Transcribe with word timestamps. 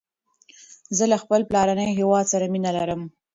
زه 0.97 1.03
له 1.11 1.17
خپل 1.23 1.41
پلارنی 1.49 1.87
هیواد 1.97 2.25
سره 2.33 2.45
مینه 2.53 2.71
لرم 2.77 3.01